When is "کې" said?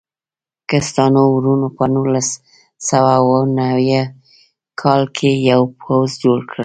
5.15-5.29